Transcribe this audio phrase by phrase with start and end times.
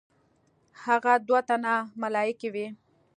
[0.83, 2.67] هغه دوه تنه ملایکې وې.